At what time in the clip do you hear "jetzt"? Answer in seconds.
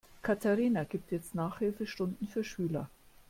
1.11-1.35